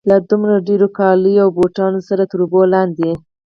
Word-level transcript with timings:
له 0.09 0.15
دومره 0.29 0.65
ډېرو 0.67 0.87
جامو 0.97 1.31
او 1.43 1.49
بوټانو 1.57 1.99
سره 2.09 2.23
تر 2.31 2.39
اوبو 2.43 2.61
لاندې. 2.73 3.11